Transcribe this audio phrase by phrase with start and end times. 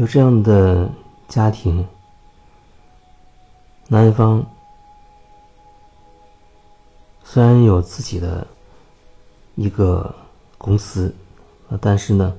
[0.00, 0.90] 有这样的
[1.28, 1.86] 家庭，
[3.86, 4.42] 男方
[7.22, 8.46] 虽然有自己的
[9.56, 10.14] 一个
[10.56, 11.14] 公司，
[11.82, 12.34] 但是呢，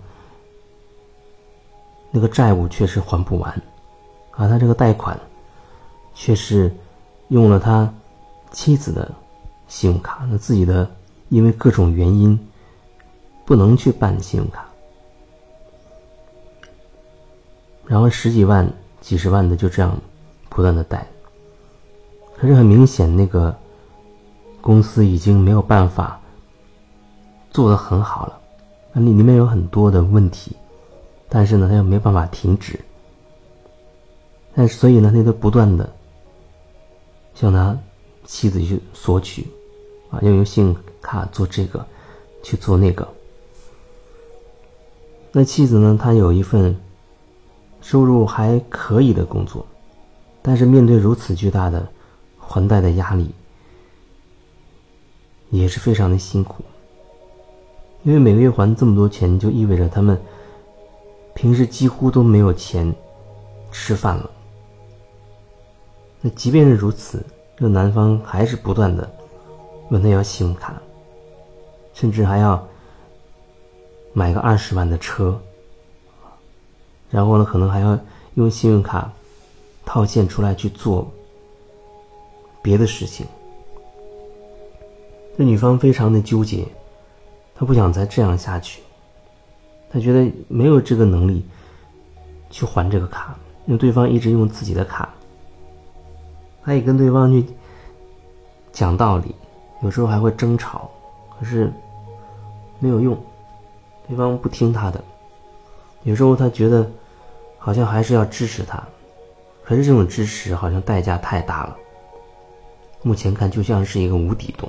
[2.10, 3.54] 那个债务确实还不完，
[4.32, 5.16] 啊，他这个贷款
[6.16, 6.76] 却是
[7.28, 7.94] 用了他
[8.50, 9.14] 妻子的
[9.68, 10.90] 信用卡，那自己的
[11.30, 12.40] 因为各种原因
[13.46, 14.66] 不能去办信用卡。
[17.88, 18.72] 然后十几万、
[19.02, 20.00] 几十万的就这样
[20.48, 21.06] 不断的贷，
[22.38, 23.54] 可是很明显，那个
[24.62, 26.18] 公司已经没有办法
[27.50, 28.40] 做的很好了，
[28.94, 30.56] 那里里面有很多的问题，
[31.28, 32.80] 但是呢，他又没办法停止，
[34.56, 35.90] 但是所以呢，他就不断的
[37.34, 37.78] 向他
[38.24, 39.46] 妻子去索取，
[40.10, 41.86] 啊，要用信用卡做这个，
[42.42, 43.06] 去做那个。
[45.34, 46.74] 那妻子呢，她有一份。
[47.82, 49.66] 收入还可以的工作，
[50.42, 51.86] 但是面对如此巨大的
[52.38, 53.32] 还贷的压力，
[55.50, 56.64] 也是非常的辛苦。
[58.04, 60.20] 因为每个月还这么多钱，就意味着他们
[61.34, 62.94] 平时几乎都没有钱
[63.72, 64.30] 吃饭了。
[66.22, 67.24] 那即便是如此，
[67.58, 69.10] 这男方还是不断的
[69.90, 70.74] 问他要信用卡，
[71.94, 72.68] 甚至还要
[74.14, 75.40] 买个二十万的车。
[77.12, 78.00] 然后呢，可能还要
[78.36, 79.12] 用信用卡
[79.86, 81.06] 套现出来去做
[82.62, 83.28] 别的事情。
[85.38, 86.66] 这女方非常的纠结，
[87.54, 88.82] 她不想再这样下去，
[89.92, 91.46] 她觉得没有这个能力
[92.50, 95.10] 去还这个卡，因为对方一直用自己的卡。
[96.64, 97.46] 她也跟对方去
[98.72, 99.36] 讲道理，
[99.84, 100.90] 有时候还会争吵，
[101.38, 101.70] 可是
[102.80, 103.18] 没有用，
[104.08, 105.04] 对方不听她的。
[106.04, 106.90] 有时候她觉得。
[107.64, 108.84] 好像还是要支持他，
[109.64, 111.78] 可是这种支持好像代价太大了。
[113.04, 114.68] 目前看就像是一个无底洞。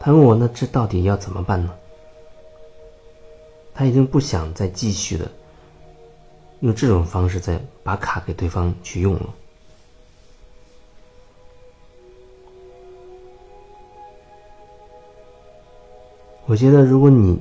[0.00, 1.72] 他问我：“那这到底要怎么办呢？”
[3.72, 5.30] 他已经不想再继续的
[6.58, 9.28] 用这种方式再把卡给对方去用了。
[16.46, 17.38] 我觉得，如果你……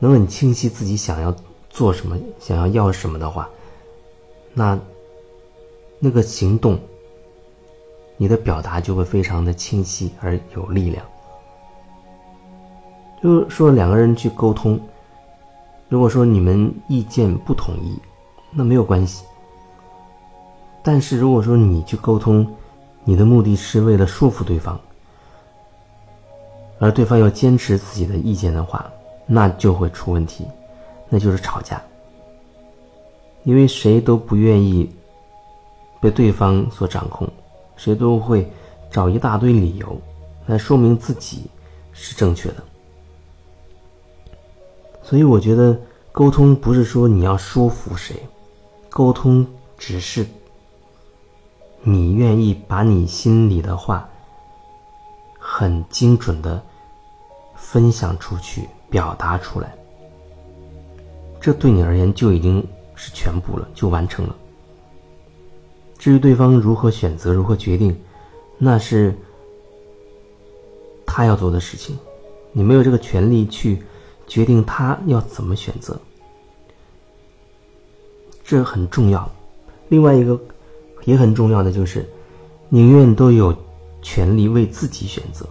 [0.00, 1.32] 能很清晰自己想要
[1.68, 3.48] 做什么，想要要什么的话，
[4.54, 4.76] 那
[5.98, 6.78] 那个行动，
[8.16, 11.04] 你的表达就会非常的清晰而有力量。
[13.22, 14.80] 就是说，两个人去沟通，
[15.90, 17.98] 如果说你们意见不统一，
[18.50, 19.24] 那没有关系。
[20.82, 22.46] 但是如果说你去沟通，
[23.04, 24.80] 你的目的是为了说服对方，
[26.78, 28.90] 而对方要坚持自己的意见的话。
[29.32, 30.44] 那就会出问题，
[31.08, 31.80] 那就是吵架。
[33.44, 34.90] 因为谁都不愿意
[36.00, 37.28] 被对方所掌控，
[37.76, 38.50] 谁都会
[38.90, 39.98] 找一大堆理由
[40.46, 41.44] 来说明自己
[41.92, 42.56] 是正确的。
[45.00, 45.78] 所以我觉得
[46.10, 48.16] 沟通不是说你要说服谁，
[48.88, 49.46] 沟通
[49.78, 50.26] 只是
[51.82, 54.08] 你愿意把你心里的话
[55.38, 56.60] 很精准的
[57.54, 58.68] 分享出去。
[58.90, 59.72] 表达出来，
[61.40, 64.36] 这对你而言就已经是全部了，就完成了。
[65.96, 67.96] 至于对方如何选择、如何决定，
[68.58, 69.14] 那是
[71.06, 71.96] 他要做的事情，
[72.52, 73.82] 你没有这个权利去
[74.26, 75.98] 决定他要怎么选择。
[78.42, 79.30] 这很重要。
[79.88, 80.40] 另外一个
[81.04, 82.08] 也很重要的就是，
[82.68, 83.54] 宁愿都有
[84.02, 85.46] 权利为自己选择。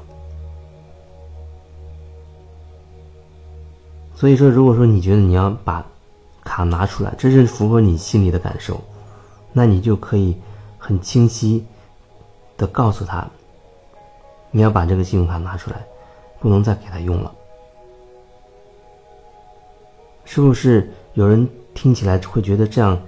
[4.19, 5.81] 所以说，如果说你觉得你要把
[6.43, 8.77] 卡拿出来，这是符合你心里的感受，
[9.53, 10.35] 那你就可以
[10.77, 11.65] 很清晰
[12.57, 13.25] 的告诉他，
[14.51, 15.77] 你要把这个信用卡拿出来，
[16.41, 17.33] 不能再给他用了。
[20.25, 23.01] 是不是有人听起来会觉得这样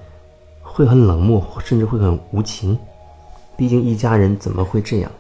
[0.62, 2.80] 会很冷漠，甚至会很无情？
[3.58, 5.12] 毕竟一家人怎么会这样？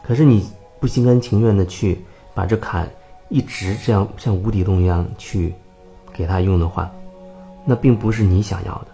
[0.00, 0.48] 可是你
[0.78, 2.04] 不心甘情愿的去。
[2.40, 2.86] 把这卡
[3.28, 5.54] 一直这样像无底洞一样去
[6.10, 6.90] 给他用的话，
[7.66, 8.86] 那并不是你想要的。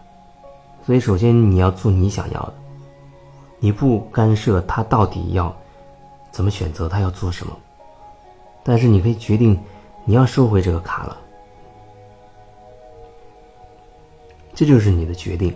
[0.84, 2.54] 所以，首先你要做你想要的，
[3.60, 5.54] 你不干涉他到底要
[6.32, 7.56] 怎么选择，他要做什么。
[8.64, 9.56] 但是你可以决定
[10.04, 11.16] 你要收回这个卡了，
[14.56, 15.54] 这就是你的决定。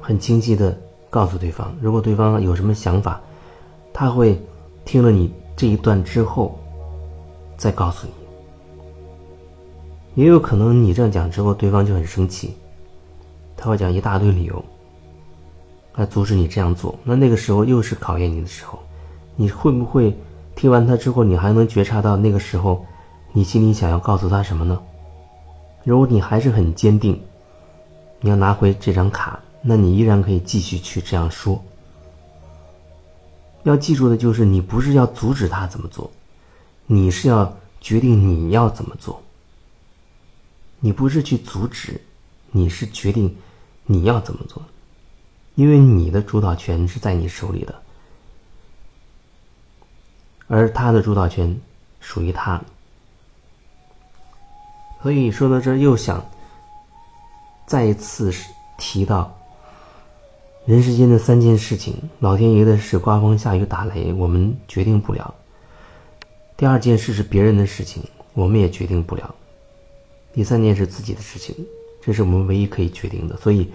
[0.00, 0.74] 很清晰的。
[1.10, 1.74] 告诉对方。
[1.80, 3.20] 如果对方有什么想法，
[3.92, 4.40] 他会
[4.84, 6.58] 听了你这一段之后
[7.56, 8.12] 再告诉你。
[10.22, 12.56] 也有可能你这样讲之后，对方就很生气，
[13.56, 14.64] 他会讲一大堆理由
[15.94, 16.98] 来阻止你这样做。
[17.04, 18.78] 那那个时候又是考验你的时候，
[19.36, 20.16] 你会不会
[20.56, 22.84] 听完他之后，你还能觉察到那个时候
[23.32, 24.80] 你心里想要告诉他什么呢？
[25.84, 27.20] 如果你还是很坚定，
[28.20, 31.62] 你要拿回这张卡，那你依然可以继续去这样说。
[33.64, 36.10] 要记住的就是，你不是要阻止他怎么做，
[36.86, 39.22] 你是要决定你要怎么做。
[40.80, 42.00] 你不是去阻止，
[42.52, 43.36] 你是决定
[43.84, 44.62] 你要怎么做，
[45.56, 47.82] 因为你的主导权是在你手里的，
[50.46, 51.60] 而他的主导权
[52.00, 52.62] 属于他。
[55.02, 56.24] 所以说到这，又想
[57.66, 58.32] 再一次
[58.78, 59.37] 提到
[60.68, 65.32] 人世间的三件事情：老天爷的事，刮风下雨打雷，我们决定不了；
[66.58, 68.02] 第二件事是别人的事情，
[68.34, 69.34] 我们也决定不了。
[70.30, 71.56] 第三件是自己的事情，
[72.02, 73.72] 这是我们唯一可以决定的，所以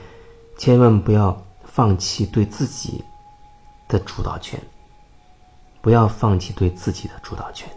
[0.56, 3.04] 千万不要放弃对自己
[3.88, 4.60] 的主导权，
[5.82, 7.68] 不要放弃对自己的主导权。